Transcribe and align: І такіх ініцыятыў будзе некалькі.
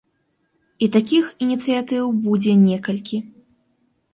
І 0.85 0.87
такіх 0.95 1.29
ініцыятыў 1.47 2.03
будзе 2.25 2.53
некалькі. 2.65 3.17